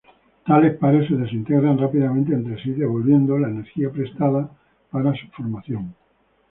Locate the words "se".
1.07-1.13